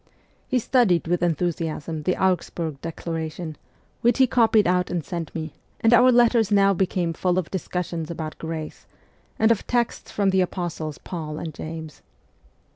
He 0.47 0.57
studied 0.57 1.05
with 1.05 1.21
enthusiasm 1.21 2.01
the 2.01 2.17
Augsburg 2.17 2.81
declaration, 2.81 3.55
which 4.01 4.17
he 4.17 4.25
copied 4.25 4.65
out 4.65 4.89
and 4.89 5.05
sent 5.05 5.35
me, 5.35 5.53
and 5.79 5.93
our 5.93 6.11
letters 6.11 6.49
now 6.51 6.73
became 6.73 7.13
full 7.13 7.37
of 7.37 7.51
discussions 7.51 8.09
about 8.09 8.35
grace, 8.39 8.87
and 9.37 9.51
of 9.51 9.67
texts 9.67 10.09
from 10.11 10.31
the 10.31 10.41
apostles 10.41 10.97
Paul 10.97 11.37
and 11.37 11.53
James. 11.53 12.01